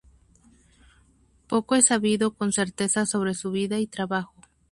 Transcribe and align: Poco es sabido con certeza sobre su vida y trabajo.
Poco 1.47 1.75
es 1.75 1.85
sabido 1.85 2.33
con 2.33 2.51
certeza 2.53 3.05
sobre 3.05 3.35
su 3.35 3.51
vida 3.51 3.77
y 3.77 3.85
trabajo. 3.85 4.33